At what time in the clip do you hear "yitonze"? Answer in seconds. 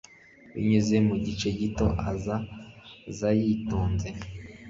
3.39-4.09